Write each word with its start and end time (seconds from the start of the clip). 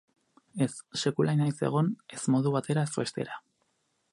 Ez, 0.65 0.69
sekula 1.01 1.35
ez 1.37 1.39
naiz 1.41 1.55
egon, 1.69 1.91
ez 2.19 2.23
modu 2.37 2.55
batera 2.57 2.87
ez 2.89 2.95
bestera. 3.03 3.39